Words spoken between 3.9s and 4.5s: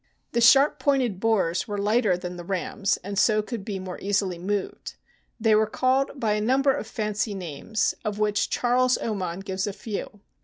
easily